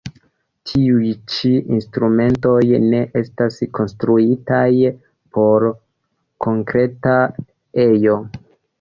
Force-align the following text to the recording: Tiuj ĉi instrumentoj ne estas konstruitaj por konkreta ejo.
Tiuj 0.69 1.11
ĉi 1.33 1.51
instrumentoj 1.79 2.55
ne 2.87 3.03
estas 3.23 3.61
konstruitaj 3.81 4.65
por 5.37 5.71
konkreta 6.49 7.17
ejo. 7.89 8.23